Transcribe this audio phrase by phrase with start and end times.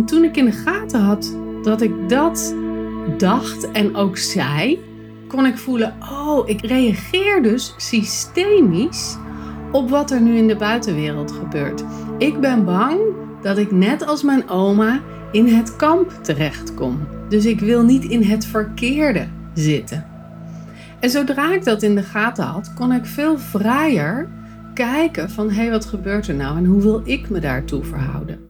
[0.00, 2.54] En toen ik in de gaten had dat ik dat
[3.18, 4.78] dacht en ook zei,
[5.28, 9.16] kon ik voelen: oh, ik reageer dus systemisch
[9.72, 11.84] op wat er nu in de buitenwereld gebeurt.
[12.18, 13.00] Ik ben bang
[13.42, 15.00] dat ik net als mijn oma
[15.32, 16.98] in het kamp terechtkom.
[17.28, 20.06] Dus ik wil niet in het verkeerde zitten.
[21.00, 24.28] En zodra ik dat in de gaten had, kon ik veel vrijer
[24.74, 28.49] kijken van hé, hey, wat gebeurt er nou en hoe wil ik me daartoe verhouden?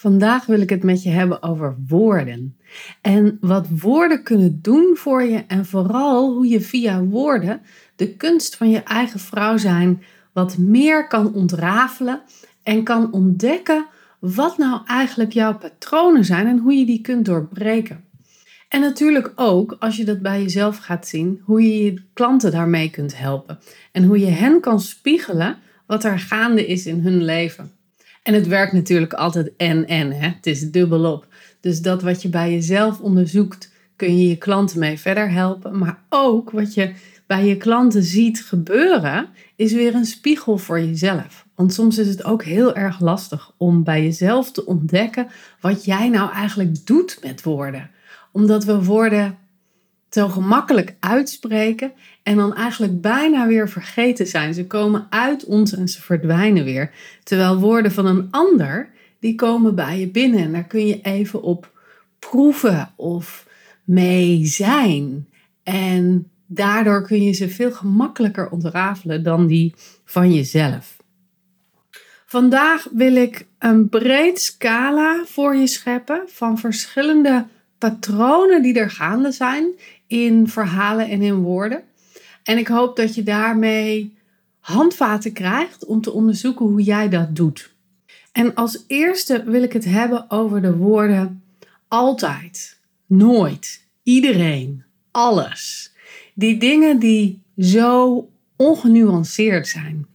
[0.00, 2.56] Vandaag wil ik het met je hebben over woorden.
[3.00, 7.60] En wat woorden kunnen doen voor je en vooral hoe je via woorden
[7.96, 12.20] de kunst van je eigen vrouw zijn wat meer kan ontrafelen
[12.62, 13.86] en kan ontdekken
[14.18, 18.04] wat nou eigenlijk jouw patronen zijn en hoe je die kunt doorbreken.
[18.68, 22.90] En natuurlijk ook, als je dat bij jezelf gaat zien, hoe je je klanten daarmee
[22.90, 23.58] kunt helpen
[23.92, 27.78] en hoe je hen kan spiegelen wat er gaande is in hun leven.
[28.22, 30.12] En het werkt natuurlijk altijd en-en.
[30.12, 31.26] Het is dubbelop.
[31.60, 35.78] Dus dat wat je bij jezelf onderzoekt, kun je je klanten mee verder helpen.
[35.78, 36.92] Maar ook wat je
[37.26, 41.46] bij je klanten ziet gebeuren, is weer een spiegel voor jezelf.
[41.54, 45.26] Want soms is het ook heel erg lastig om bij jezelf te ontdekken
[45.60, 47.90] wat jij nou eigenlijk doet met woorden.
[48.32, 49.38] Omdat we woorden
[50.10, 54.54] zo gemakkelijk uitspreken en dan eigenlijk bijna weer vergeten zijn.
[54.54, 56.90] Ze komen uit ons en ze verdwijnen weer.
[57.22, 61.42] Terwijl woorden van een ander, die komen bij je binnen en daar kun je even
[61.42, 61.72] op
[62.18, 63.46] proeven of
[63.84, 65.28] mee zijn.
[65.62, 69.74] En daardoor kun je ze veel gemakkelijker ontrafelen dan die
[70.04, 70.96] van jezelf.
[72.26, 77.46] Vandaag wil ik een breed scala voor je scheppen van verschillende
[77.78, 79.72] patronen die er gaande zijn
[80.10, 81.82] in verhalen en in woorden.
[82.42, 84.16] En ik hoop dat je daarmee
[84.58, 87.74] handvaten krijgt om te onderzoeken hoe jij dat doet.
[88.32, 91.42] En als eerste wil ik het hebben over de woorden
[91.88, 95.92] altijd, nooit, iedereen, alles.
[96.34, 100.06] Die dingen die zo ongenuanceerd zijn.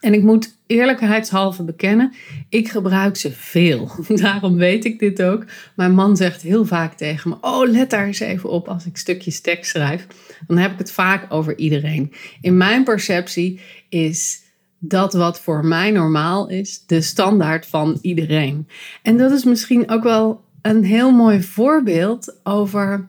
[0.00, 2.12] En ik moet eerlijkheidshalve bekennen,
[2.48, 3.90] ik gebruik ze veel.
[4.08, 5.44] Daarom weet ik dit ook.
[5.76, 8.96] Mijn man zegt heel vaak tegen me: Oh, let daar eens even op als ik
[8.96, 10.06] stukjes tekst schrijf.
[10.46, 12.12] Dan heb ik het vaak over iedereen.
[12.40, 14.42] In mijn perceptie is
[14.78, 18.68] dat wat voor mij normaal is, de standaard van iedereen.
[19.02, 23.08] En dat is misschien ook wel een heel mooi voorbeeld over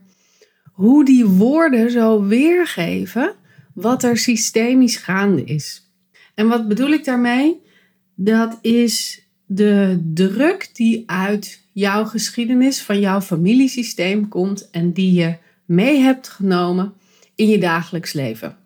[0.72, 3.36] hoe die woorden zo weergeven
[3.74, 5.89] wat er systemisch gaande is.
[6.40, 7.62] En wat bedoel ik daarmee?
[8.16, 15.36] Dat is de druk die uit jouw geschiedenis, van jouw familiesysteem komt en die je
[15.66, 16.94] mee hebt genomen
[17.36, 18.58] in je dagelijks leven.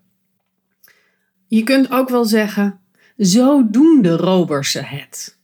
[1.48, 2.80] Je kunt ook wel zeggen,
[3.18, 5.38] zo doen de Robersen het.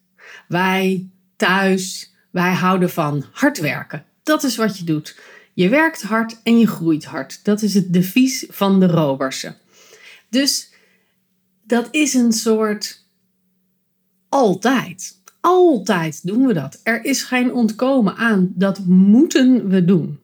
[0.47, 4.05] Wij thuis, wij houden van hard werken.
[4.23, 5.19] Dat is wat je doet.
[5.53, 7.39] Je werkt hard en je groeit hard.
[7.43, 9.55] Dat is het devies van de Robersen.
[10.29, 10.77] Dus
[11.69, 13.05] dat is een soort
[14.29, 15.17] altijd.
[15.41, 16.79] Altijd doen we dat.
[16.83, 18.51] Er is geen ontkomen aan.
[18.55, 20.19] Dat moeten we doen.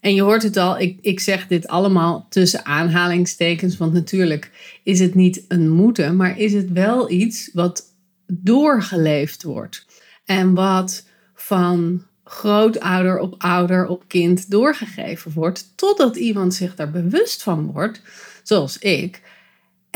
[0.00, 5.00] En je hoort het al, ik, ik zeg dit allemaal tussen aanhalingstekens, want natuurlijk is
[5.00, 7.84] het niet een moeten, maar is het wel iets wat
[8.26, 9.86] doorgeleefd wordt.
[10.24, 17.42] En wat van grootouder op ouder op kind doorgegeven wordt, totdat iemand zich daar bewust
[17.42, 18.02] van wordt,
[18.42, 19.22] zoals ik,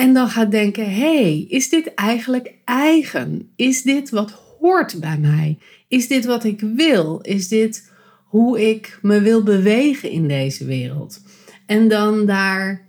[0.00, 3.52] en dan gaat denken: hey, is dit eigenlijk eigen?
[3.56, 5.58] Is dit wat hoort bij mij?
[5.88, 7.18] Is dit wat ik wil?
[7.22, 7.92] Is dit
[8.24, 11.20] hoe ik me wil bewegen in deze wereld?
[11.66, 12.86] En dan daar,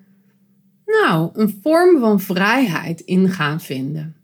[0.85, 4.15] nou, een vorm van vrijheid in gaan vinden.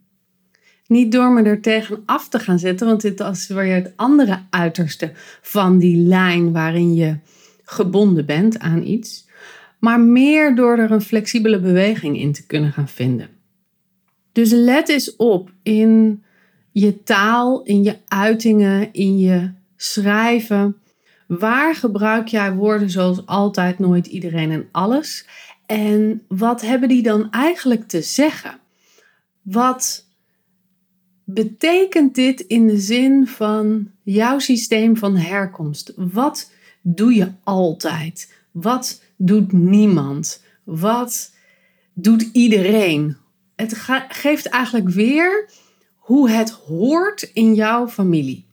[0.88, 5.12] Niet door me er tegenaf te gaan zetten, want dit is weer het andere uiterste
[5.42, 7.18] van die lijn waarin je
[7.64, 9.27] gebonden bent aan iets
[9.80, 13.30] maar meer door er een flexibele beweging in te kunnen gaan vinden.
[14.32, 16.24] Dus let eens op in
[16.72, 20.78] je taal, in je uitingen, in je schrijven.
[21.28, 25.26] Waar gebruik jij woorden zoals altijd, nooit, iedereen en alles?
[25.66, 28.60] En wat hebben die dan eigenlijk te zeggen?
[29.42, 30.06] Wat
[31.24, 35.94] betekent dit in de zin van jouw systeem van herkomst?
[35.96, 36.52] Wat
[36.82, 38.34] doe je altijd?
[38.52, 40.44] Wat doet niemand?
[40.64, 41.34] Wat
[41.94, 43.18] doet iedereen?
[43.56, 43.74] Het
[44.10, 45.50] geeft eigenlijk weer
[45.96, 48.46] hoe het hoort in jouw familie.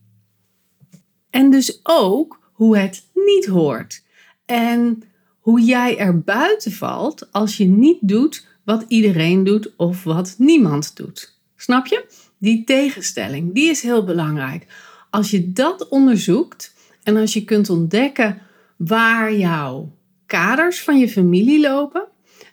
[1.31, 4.05] En dus ook hoe het niet hoort.
[4.45, 5.03] En
[5.39, 10.97] hoe jij er buiten valt als je niet doet wat iedereen doet of wat niemand
[10.97, 11.39] doet.
[11.57, 12.07] Snap je?
[12.39, 14.67] Die tegenstelling, die is heel belangrijk.
[15.11, 18.43] Als je dat onderzoekt en als je kunt ontdekken
[18.77, 19.93] waar jouw
[20.35, 22.05] kaders van je familie lopen,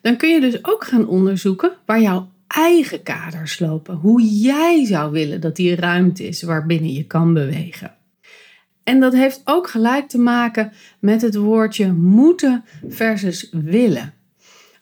[0.01, 3.95] dan kun je dus ook gaan onderzoeken waar jouw eigen kaders lopen.
[3.95, 7.95] Hoe jij zou willen dat die ruimte is waarbinnen je kan bewegen.
[8.83, 14.13] En dat heeft ook gelijk te maken met het woordje moeten versus willen.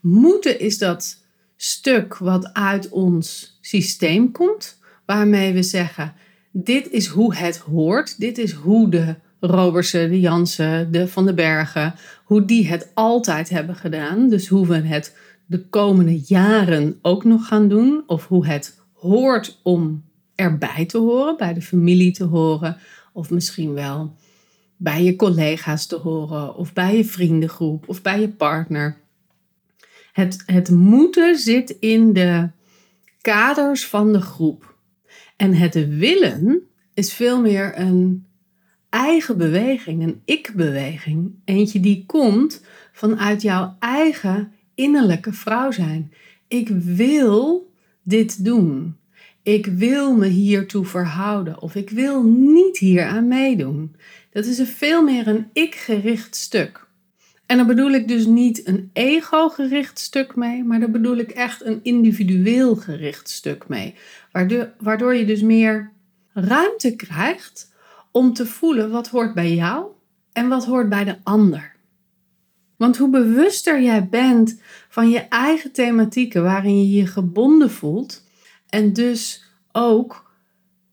[0.01, 1.24] Moeten is dat
[1.56, 6.13] stuk wat uit ons systeem komt, waarmee we zeggen:
[6.51, 11.36] dit is hoe het hoort, dit is hoe de Robersen, de Jansen, de Van den
[11.36, 11.94] Bergen,
[12.24, 14.30] hoe die het altijd hebben gedaan.
[14.30, 19.59] Dus hoe we het de komende jaren ook nog gaan doen, of hoe het hoort
[19.63, 20.03] om
[20.36, 22.77] erbij te horen, bij de familie te horen,
[23.13, 24.15] of misschien wel
[24.77, 28.97] bij je collega's te horen, of bij je vriendengroep, of bij je partner.
[30.12, 32.50] Het, het moeten zit in de
[33.21, 34.75] kaders van de groep.
[35.36, 36.62] En het willen
[36.94, 38.25] is veel meer een
[38.89, 41.31] eigen beweging, een ik-beweging.
[41.45, 46.13] Eentje die komt vanuit jouw eigen innerlijke vrouw zijn.
[46.47, 47.71] Ik wil
[48.03, 48.97] dit doen.
[49.44, 53.95] Ik wil me hiertoe verhouden of ik wil niet hier aan meedoen.
[54.31, 56.88] Dat is een veel meer een ik-gericht stuk.
[57.45, 61.65] En dan bedoel ik dus niet een ego-gericht stuk mee, maar daar bedoel ik echt
[61.65, 63.95] een individueel gericht stuk mee.
[64.31, 65.91] Waardoor, waardoor je dus meer
[66.33, 67.71] ruimte krijgt
[68.11, 69.85] om te voelen wat hoort bij jou
[70.31, 71.75] en wat hoort bij de ander.
[72.77, 78.23] Want hoe bewuster jij bent van je eigen thematieken waarin je je gebonden voelt
[78.69, 80.31] en dus ook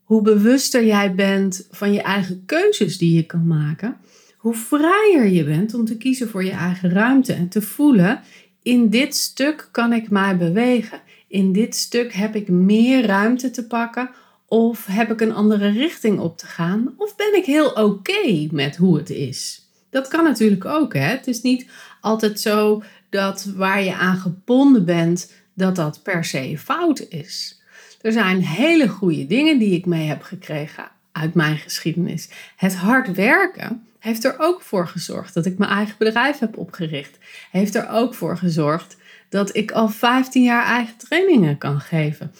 [0.02, 3.96] hoe bewuster jij bent van je eigen keuzes die je kan maken,
[4.36, 8.20] hoe vrijer je bent om te kiezen voor je eigen ruimte en te voelen:
[8.62, 11.00] in dit stuk kan ik mij bewegen.
[11.28, 14.10] In dit stuk heb ik meer ruimte te pakken.
[14.48, 16.94] Of heb ik een andere richting op te gaan?
[16.96, 19.68] Of ben ik heel oké met hoe het is?
[19.90, 20.94] Dat kan natuurlijk ook.
[20.94, 21.00] Hè?
[21.00, 21.66] Het is niet
[22.00, 27.60] altijd zo dat waar je aan gebonden bent, dat dat per se fout is.
[28.00, 32.28] Er zijn hele goede dingen die ik mee heb gekregen uit mijn geschiedenis.
[32.56, 37.18] Het hard werken heeft er ook voor gezorgd dat ik mijn eigen bedrijf heb opgericht.
[37.50, 38.96] Heeft er ook voor gezorgd
[39.28, 42.32] dat ik al 15 jaar eigen trainingen kan geven.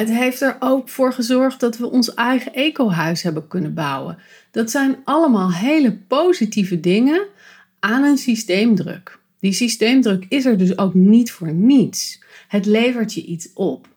[0.00, 4.18] Het heeft er ook voor gezorgd dat we ons eigen ecohuis hebben kunnen bouwen.
[4.50, 7.26] Dat zijn allemaal hele positieve dingen
[7.80, 9.18] aan een systeemdruk.
[9.40, 12.22] Die systeemdruk is er dus ook niet voor niets.
[12.48, 13.88] Het levert je iets op.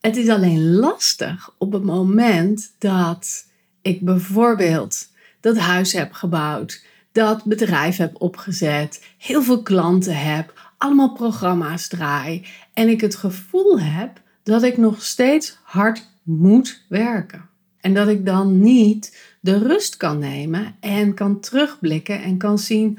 [0.00, 3.46] Het is alleen lastig op het moment dat
[3.82, 5.08] ik bijvoorbeeld
[5.40, 12.46] dat huis heb gebouwd, dat bedrijf heb opgezet, heel veel klanten heb, allemaal programma's draai
[12.72, 17.48] en ik het gevoel heb dat ik nog steeds hard moet werken.
[17.80, 22.98] En dat ik dan niet de rust kan nemen en kan terugblikken en kan zien: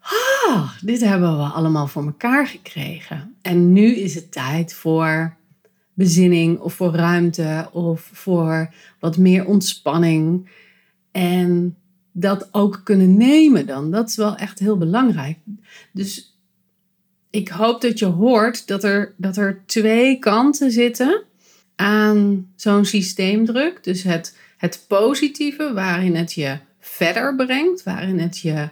[0.00, 3.34] ah, dit hebben we allemaal voor elkaar gekregen.
[3.42, 5.36] En nu is het tijd voor
[5.94, 10.50] bezinning of voor ruimte of voor wat meer ontspanning.
[11.10, 11.76] En
[12.12, 13.90] dat ook kunnen nemen dan.
[13.90, 15.38] Dat is wel echt heel belangrijk.
[15.92, 16.35] Dus
[17.36, 21.22] ik hoop dat je hoort dat er, dat er twee kanten zitten
[21.74, 23.84] aan zo'n systeemdruk.
[23.84, 28.68] Dus het, het positieve, waarin het je verder brengt, waarin het je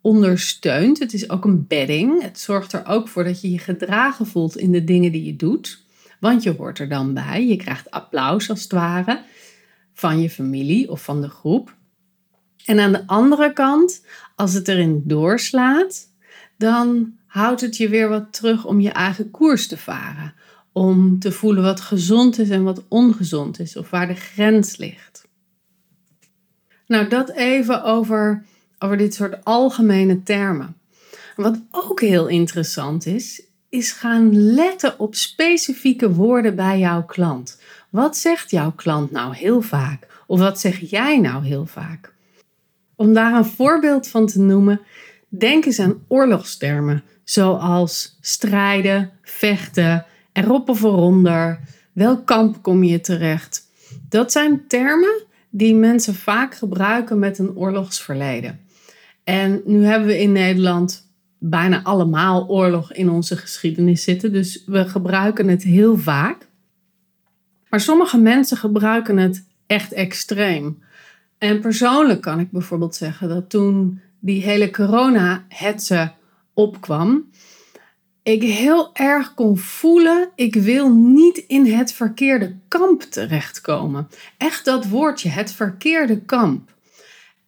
[0.00, 0.98] ondersteunt.
[0.98, 2.22] Het is ook een bedding.
[2.22, 5.36] Het zorgt er ook voor dat je je gedragen voelt in de dingen die je
[5.36, 5.82] doet.
[6.20, 7.46] Want je hoort er dan bij.
[7.46, 9.22] Je krijgt applaus als het ware
[9.92, 11.76] van je familie of van de groep.
[12.64, 14.04] En aan de andere kant,
[14.36, 16.06] als het erin doorslaat,
[16.56, 20.34] dan houdt het je weer wat terug om je eigen koers te varen.
[20.72, 25.26] Om te voelen wat gezond is en wat ongezond is, of waar de grens ligt.
[26.86, 28.44] Nou, dat even over,
[28.78, 30.76] over dit soort algemene termen.
[31.36, 37.60] Wat ook heel interessant is, is gaan letten op specifieke woorden bij jouw klant.
[37.90, 40.06] Wat zegt jouw klant nou heel vaak?
[40.26, 42.12] Of wat zeg jij nou heel vaak?
[42.94, 44.80] Om daar een voorbeeld van te noemen,
[45.28, 51.60] denk eens aan oorlogstermen zoals strijden, vechten, erop of eronder,
[51.98, 53.62] Welk kamp kom je terecht?
[54.08, 58.60] Dat zijn termen die mensen vaak gebruiken met een oorlogsverleden.
[59.24, 64.88] En nu hebben we in Nederland bijna allemaal oorlog in onze geschiedenis zitten, dus we
[64.88, 66.48] gebruiken het heel vaak.
[67.68, 70.82] Maar sommige mensen gebruiken het echt extreem.
[71.38, 76.12] En persoonlijk kan ik bijvoorbeeld zeggen dat toen die hele corona-hetze
[76.58, 77.30] opkwam,
[78.22, 84.08] ik heel erg kon voelen, ik wil niet in het verkeerde kamp terechtkomen.
[84.38, 86.74] Echt dat woordje, het verkeerde kamp.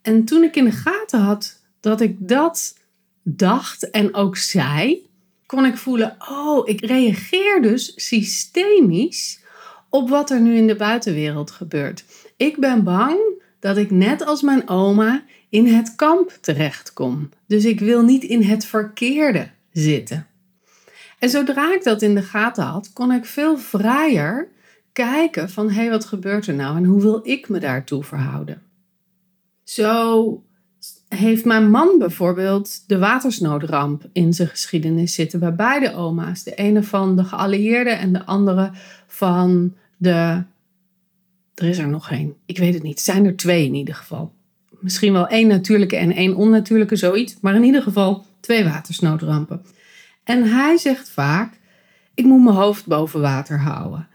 [0.03, 2.79] En toen ik in de gaten had dat ik dat
[3.23, 5.09] dacht en ook zei,
[5.47, 9.41] kon ik voelen, oh, ik reageer dus systemisch
[9.89, 12.05] op wat er nu in de buitenwereld gebeurt.
[12.37, 13.19] Ik ben bang
[13.61, 17.29] dat ik net als mijn oma in het kamp terechtkom.
[17.47, 20.27] Dus ik wil niet in het verkeerde zitten.
[21.19, 24.49] En zodra ik dat in de gaten had, kon ik veel vrijer
[24.93, 28.63] kijken van hé, hey, wat gebeurt er nou en hoe wil ik me daartoe verhouden?
[29.65, 30.43] Zo
[31.09, 36.43] heeft mijn man bijvoorbeeld de watersnoodramp in zijn geschiedenis zitten bij beide oma's.
[36.43, 38.71] De ene van de geallieerden en de andere
[39.07, 40.43] van de.
[41.55, 42.35] Er is er nog één.
[42.47, 43.01] Ik weet het niet.
[43.01, 44.33] Zijn er twee in ieder geval.
[44.81, 47.37] Misschien wel één natuurlijke en één onnatuurlijke, zoiets.
[47.41, 49.63] Maar in ieder geval twee watersnoodrampen.
[50.25, 51.59] En hij zegt vaak:
[52.15, 54.09] Ik moet mijn hoofd boven water houden.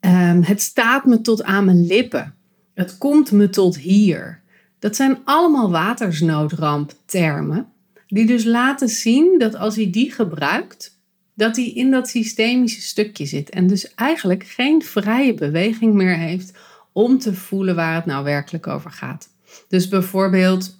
[0.00, 2.34] Um, het staat me tot aan mijn lippen.
[2.74, 4.40] Het komt me tot hier.
[4.78, 7.66] Dat zijn allemaal watersnoodramptermen,
[8.06, 10.98] die dus laten zien dat als hij die gebruikt,
[11.34, 16.58] dat hij in dat systemische stukje zit en dus eigenlijk geen vrije beweging meer heeft
[16.92, 19.28] om te voelen waar het nou werkelijk over gaat.
[19.68, 20.76] Dus bijvoorbeeld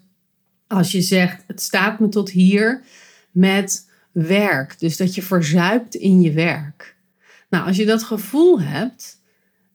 [0.67, 2.83] als je zegt, het staat me tot hier
[3.31, 6.97] met werk, dus dat je verzuipt in je werk.
[7.51, 9.21] Nou, als je dat gevoel hebt,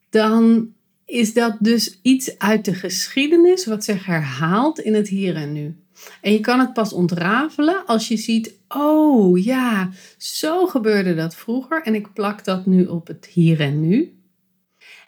[0.10, 0.74] dan
[1.06, 5.76] is dat dus iets uit de geschiedenis wat zich herhaalt in het hier en nu.
[6.22, 11.84] En je kan het pas ontrafelen als je ziet, oh ja, zo gebeurde dat vroeger
[11.84, 14.18] en ik plak dat nu op het hier en nu.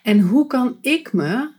[0.03, 1.51] En hoe kan ik me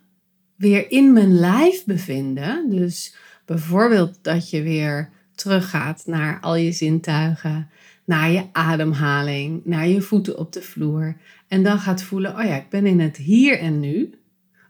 [0.57, 2.71] weer in mijn lijf bevinden?
[2.71, 7.71] Dus bijvoorbeeld dat je weer teruggaat naar al je zintuigen,
[8.05, 11.17] naar je ademhaling, naar je voeten op de vloer.
[11.49, 14.11] En dan gaat voelen, oh ja, ik ben in het hier en nu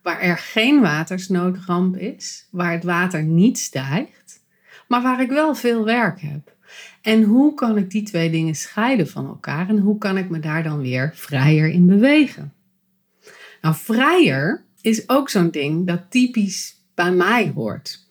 [0.03, 4.45] waar er geen watersnoodramp is, waar het water niet stijgt,
[4.89, 6.55] maar waar ik wel veel werk heb.
[7.03, 10.39] En hoe kan ik die twee dingen scheiden van elkaar en hoe kan ik me
[10.39, 12.53] daar dan weer vrijer in bewegen?
[13.61, 18.05] Nou, vrijer is ook zo'n ding dat typisch bij mij hoort.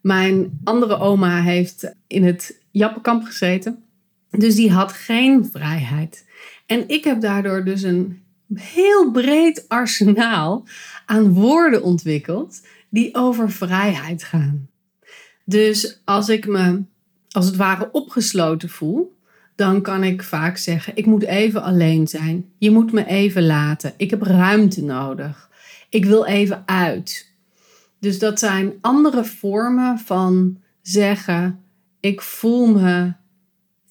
[0.00, 3.82] Mijn andere oma heeft in het Jappenkamp gezeten,
[4.30, 6.26] dus die had geen vrijheid.
[6.66, 8.22] En ik heb daardoor dus een
[8.54, 10.64] heel breed arsenaal
[11.06, 14.68] aan woorden ontwikkeld die over vrijheid gaan.
[15.44, 16.82] Dus als ik me
[17.30, 19.18] als het ware opgesloten voel,
[19.54, 22.52] dan kan ik vaak zeggen: ik moet even alleen zijn.
[22.58, 23.92] Je moet me even laten.
[23.96, 25.49] Ik heb ruimte nodig.
[25.90, 27.32] Ik wil even uit.
[27.98, 31.64] Dus dat zijn andere vormen van zeggen:
[32.00, 33.12] ik voel me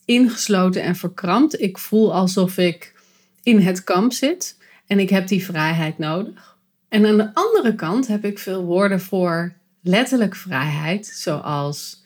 [0.06, 1.62] ingesloten en verkrampt.
[1.62, 2.94] Ik voel alsof ik
[3.44, 6.58] in het kamp zit en ik heb die vrijheid nodig.
[6.90, 12.04] En aan de andere kant heb ik veel woorden voor letterlijk vrijheid, zoals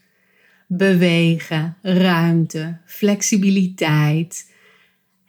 [0.68, 4.52] bewegen, ruimte, flexibiliteit,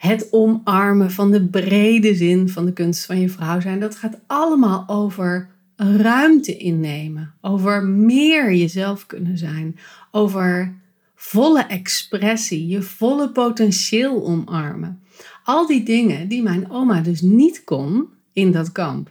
[0.06, 3.80] het omarmen van de brede zin van de kunst van je vrouw zijn.
[3.80, 9.78] Dat gaat allemaal over ruimte innemen, over meer jezelf kunnen zijn,
[10.10, 10.74] over
[11.14, 15.02] volle expressie, je volle potentieel omarmen.
[15.44, 19.10] Al die dingen die mijn oma dus niet kon in dat kamp.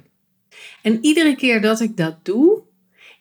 [0.82, 2.62] En iedere keer dat ik dat doe,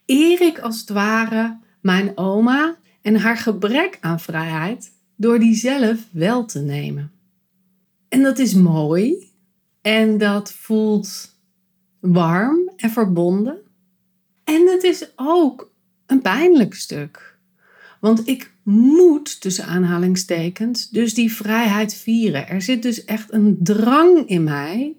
[0.06, 5.98] eer ik als het ware mijn oma en haar gebrek aan vrijheid door die zelf
[6.10, 7.12] wel te nemen.
[8.12, 9.30] En dat is mooi
[9.80, 11.34] en dat voelt
[12.00, 13.58] warm en verbonden.
[14.44, 15.72] En het is ook
[16.06, 17.38] een pijnlijk stuk.
[18.00, 22.48] Want ik moet, tussen aanhalingstekens, dus die vrijheid vieren.
[22.48, 24.96] Er zit dus echt een drang in mij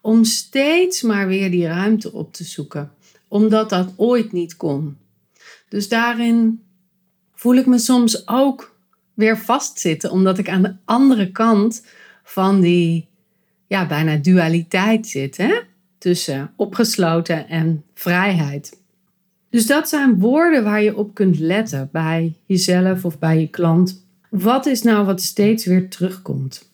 [0.00, 2.92] om steeds maar weer die ruimte op te zoeken,
[3.28, 4.96] omdat dat ooit niet kon.
[5.68, 6.62] Dus daarin
[7.34, 8.76] voel ik me soms ook
[9.14, 11.82] weer vastzitten, omdat ik aan de andere kant
[12.22, 13.08] van die
[13.66, 15.60] ja, bijna dualiteit zit, hè?
[15.98, 18.80] tussen opgesloten en vrijheid.
[19.50, 24.04] Dus dat zijn woorden waar je op kunt letten bij jezelf of bij je klant.
[24.30, 26.70] Wat is nou wat steeds weer terugkomt?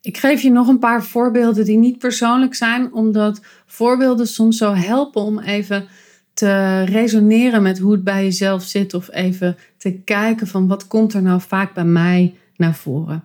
[0.00, 4.74] Ik geef je nog een paar voorbeelden die niet persoonlijk zijn, omdat voorbeelden soms zo
[4.74, 5.86] helpen om even
[6.32, 11.14] te resoneren met hoe het bij jezelf zit of even te kijken van wat komt
[11.14, 13.24] er nou vaak bij mij naar voren.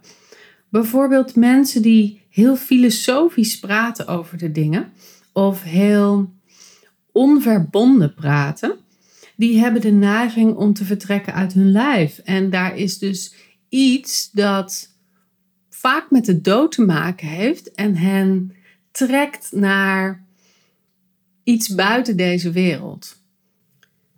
[0.75, 4.91] Bijvoorbeeld mensen die heel filosofisch praten over de dingen
[5.31, 6.33] of heel
[7.11, 8.75] onverbonden praten,
[9.35, 12.17] die hebben de neiging om te vertrekken uit hun lijf.
[12.17, 13.33] En daar is dus
[13.69, 14.89] iets dat
[15.69, 18.55] vaak met de dood te maken heeft en hen
[18.91, 20.25] trekt naar
[21.43, 23.21] iets buiten deze wereld.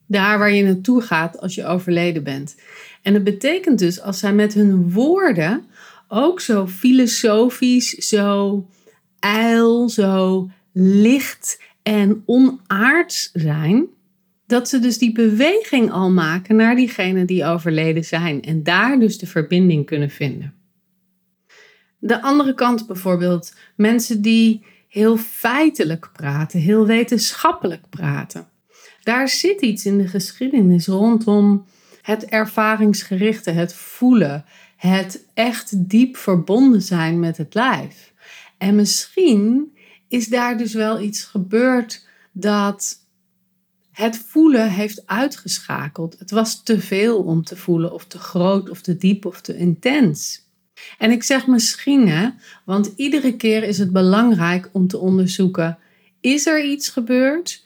[0.08, 2.56] Daar waar je naartoe gaat als je overleden bent.
[3.02, 5.67] En dat betekent dus als zij met hun woorden
[6.08, 8.66] ook zo filosofisch, zo
[9.20, 13.88] ijl, zo licht en onaards zijn,
[14.46, 19.18] dat ze dus die beweging al maken naar diegenen die overleden zijn en daar dus
[19.18, 20.54] de verbinding kunnen vinden.
[22.00, 28.48] De andere kant bijvoorbeeld, mensen die heel feitelijk praten, heel wetenschappelijk praten.
[29.04, 31.66] Daar zit iets in de geschiedenis rondom
[32.02, 34.46] het ervaringsgerichte, het voelen,
[34.78, 38.14] het echt diep verbonden zijn met het lijf.
[38.58, 43.06] En misschien is daar dus wel iets gebeurd dat
[43.92, 46.20] het voelen heeft uitgeschakeld.
[46.20, 49.58] Het was te veel om te voelen, of te groot, of te diep, of te
[49.58, 50.46] intens.
[50.98, 52.30] En ik zeg misschien, hè,
[52.66, 55.78] want iedere keer is het belangrijk om te onderzoeken:
[56.20, 57.66] is er iets gebeurd?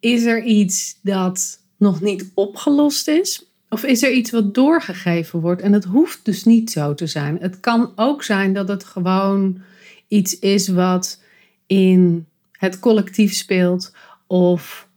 [0.00, 3.51] Is er iets dat nog niet opgelost is?
[3.72, 5.62] Of is er iets wat doorgegeven wordt?
[5.62, 7.38] En het hoeft dus niet zo te zijn.
[7.40, 9.60] Het kan ook zijn dat het gewoon
[10.08, 11.22] iets is wat
[11.66, 13.94] in het collectief speelt
[14.26, 14.88] of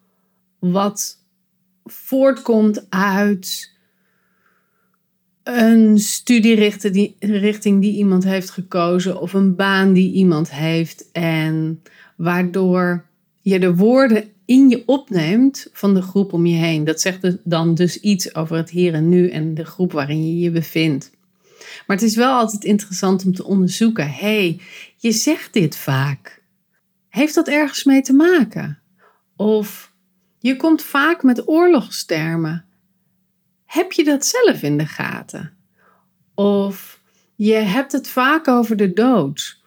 [0.60, 1.18] wat
[1.86, 3.74] voortkomt uit
[5.44, 11.82] een studierichting die iemand heeft gekozen of een baan die iemand heeft en
[12.16, 13.06] waardoor
[13.42, 16.84] je de woorden in je opneemt van de groep om je heen.
[16.84, 20.28] Dat zegt dus dan dus iets over het hier en nu en de groep waarin
[20.28, 21.12] je je bevindt.
[21.88, 24.12] Maar het is wel altijd interessant om te onderzoeken.
[24.12, 24.60] hey,
[24.98, 26.44] je zegt dit vaak.
[27.10, 28.80] Heeft dat ergens mee te maken?
[29.36, 29.94] Of
[30.40, 32.66] je komt vaak met oorlogstermen.
[33.66, 35.54] Heb je dat zelf in de gaten?
[36.34, 37.02] Of
[37.36, 39.64] je hebt het vaak over de dood.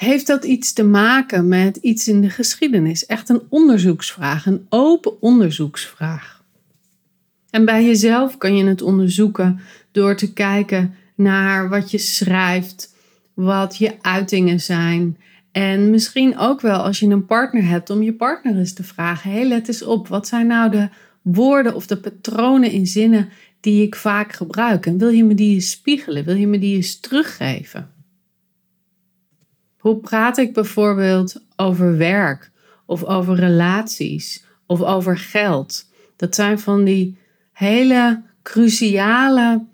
[0.00, 3.06] Heeft dat iets te maken met iets in de geschiedenis?
[3.06, 6.42] Echt een onderzoeksvraag, een open onderzoeksvraag.
[7.50, 9.60] En bij jezelf kan je het onderzoeken
[9.92, 12.94] door te kijken naar wat je schrijft,
[13.34, 15.16] wat je uitingen zijn.
[15.52, 19.30] En misschien ook wel als je een partner hebt, om je partner eens te vragen:
[19.30, 20.88] hey, let eens op, wat zijn nou de
[21.22, 23.28] woorden of de patronen in zinnen
[23.60, 24.86] die ik vaak gebruik?
[24.86, 26.24] En wil je me die eens spiegelen?
[26.24, 27.99] Wil je me die eens teruggeven?
[29.80, 32.50] Hoe praat ik bijvoorbeeld over werk
[32.86, 35.88] of over relaties of over geld?
[36.16, 37.18] Dat zijn van die
[37.52, 39.64] hele cruciale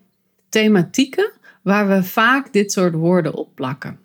[0.48, 3.98] thematieken waar we vaak dit soort woorden op plakken.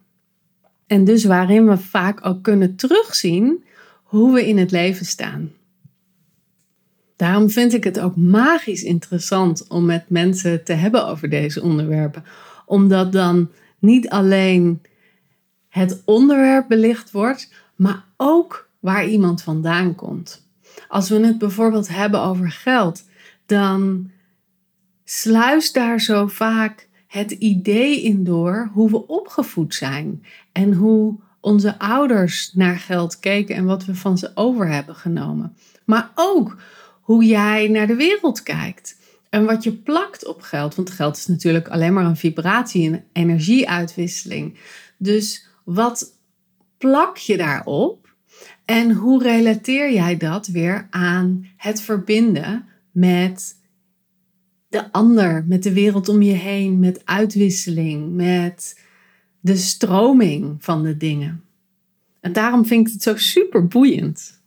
[0.88, 3.64] En dus waarin we vaak ook kunnen terugzien
[4.04, 5.52] hoe we in het leven staan.
[7.16, 12.24] Daarom vind ik het ook magisch interessant om met mensen te hebben over deze onderwerpen.
[12.66, 14.82] Omdat dan niet alleen
[15.72, 20.48] het onderwerp belicht wordt, maar ook waar iemand vandaan komt.
[20.88, 23.04] Als we het bijvoorbeeld hebben over geld,
[23.46, 24.12] dan
[25.04, 31.80] sluist daar zo vaak het idee in door hoe we opgevoed zijn en hoe onze
[31.80, 35.56] ouders naar geld keken en wat we van ze over hebben genomen.
[35.86, 36.58] Maar ook
[37.02, 40.76] hoe jij naar de wereld kijkt en wat je plakt op geld.
[40.76, 44.58] Want geld is natuurlijk alleen maar een vibratie, een energieuitwisseling.
[44.98, 46.18] Dus wat
[46.78, 48.16] plak je daarop?
[48.66, 53.56] En hoe relateer jij dat weer aan het verbinden met
[54.68, 58.82] de ander, met de wereld om je heen, met uitwisseling, met
[59.40, 61.44] de stroming van de dingen?
[62.20, 64.42] En daarom vind ik het zo super boeiend.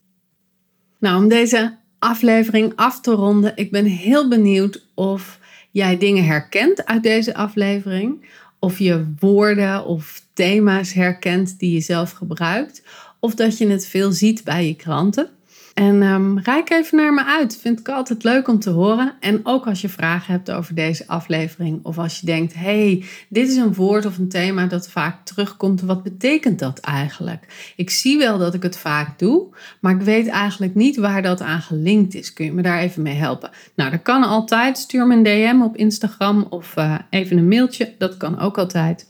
[0.98, 5.38] Nou, om deze aflevering af te ronden, ik ben heel benieuwd of
[5.70, 12.10] jij dingen herkent uit deze aflevering of je woorden of thema's herkent die je zelf
[12.10, 12.82] gebruikt.
[13.20, 15.28] Of dat je het veel ziet bij je klanten.
[15.74, 17.56] En um, reik even naar me uit.
[17.56, 19.14] Vind ik altijd leuk om te horen.
[19.20, 21.80] En ook als je vragen hebt over deze aflevering.
[21.82, 25.80] Of als je denkt, hey, dit is een woord of een thema dat vaak terugkomt.
[25.80, 27.72] Wat betekent dat eigenlijk?
[27.76, 29.46] Ik zie wel dat ik het vaak doe.
[29.80, 32.32] Maar ik weet eigenlijk niet waar dat aan gelinkt is.
[32.32, 33.50] Kun je me daar even mee helpen?
[33.74, 34.78] Nou, dat kan altijd.
[34.78, 37.94] Stuur me een DM op Instagram of uh, even een mailtje.
[37.98, 39.06] Dat kan ook altijd.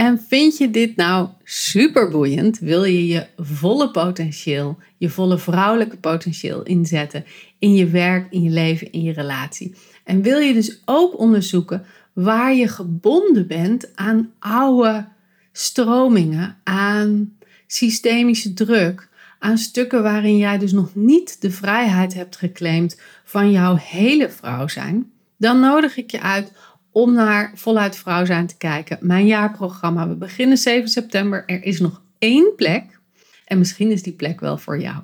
[0.00, 2.58] En vind je dit nou super boeiend?
[2.58, 7.24] Wil je je volle potentieel, je volle vrouwelijke potentieel inzetten
[7.58, 9.74] in je werk, in je leven, in je relatie?
[10.04, 15.08] En wil je dus ook onderzoeken waar je gebonden bent aan oude
[15.52, 17.36] stromingen, aan
[17.66, 19.08] systemische druk,
[19.38, 24.68] aan stukken waarin jij dus nog niet de vrijheid hebt geclaimd van jouw hele vrouw
[24.68, 25.10] zijn?
[25.36, 26.52] Dan nodig ik je uit
[26.92, 28.98] om naar Voluit Vrouw zijn te kijken.
[29.00, 30.08] Mijn jaarprogramma.
[30.08, 31.42] We beginnen 7 september.
[31.46, 32.98] Er is nog één plek.
[33.44, 34.96] En misschien is die plek wel voor jou.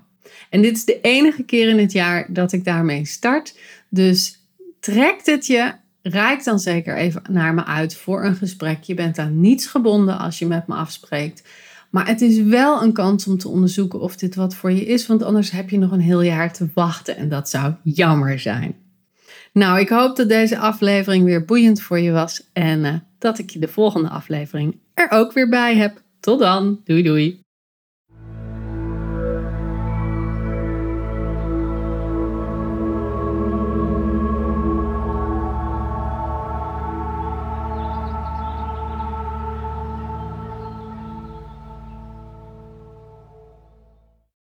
[0.50, 3.58] En dit is de enige keer in het jaar dat ik daarmee start.
[3.88, 4.40] Dus
[4.80, 5.72] trekt het je.
[6.02, 8.82] Rijk dan zeker even naar me uit voor een gesprek.
[8.82, 11.42] Je bent aan niets gebonden als je met me afspreekt.
[11.90, 15.06] Maar het is wel een kans om te onderzoeken of dit wat voor je is.
[15.06, 17.16] Want anders heb je nog een heel jaar te wachten.
[17.16, 18.74] En dat zou jammer zijn.
[19.58, 23.50] Nou, ik hoop dat deze aflevering weer boeiend voor je was en uh, dat ik
[23.50, 26.02] je de volgende aflevering er ook weer bij heb.
[26.20, 26.80] Tot dan.
[26.84, 27.40] Doei doei.